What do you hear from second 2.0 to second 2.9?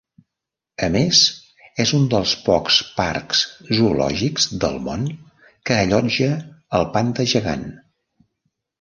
dels pocs